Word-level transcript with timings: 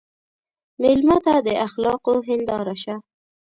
مېلمه 0.81 1.17
ته 1.25 1.33
د 1.47 1.49
اخلاقو 1.65 2.13
هنداره 2.27 2.75
شه. 2.83 2.95